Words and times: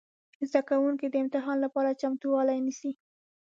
زده 0.49 0.61
کوونکي 0.69 1.05
د 1.09 1.15
امتحان 1.23 1.57
لپاره 1.65 1.97
چمتووالی 2.01 2.59
نیسي. 2.65 2.91